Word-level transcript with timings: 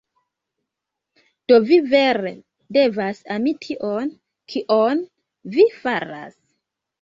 Do 1.51 1.59
vi 1.67 1.77
vere 1.91 2.31
devas 2.77 3.21
ami 3.35 3.53
tion, 3.67 4.09
kion 4.55 5.05
vi 5.59 5.69
faras. 5.85 6.35